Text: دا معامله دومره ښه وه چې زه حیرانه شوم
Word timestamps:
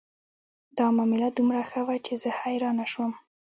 دا 0.77 0.85
معامله 0.95 1.27
دومره 1.37 1.61
ښه 1.69 1.81
وه 1.87 1.95
چې 2.05 2.13
زه 2.21 2.29
حیرانه 2.39 2.85
شوم 2.91 3.11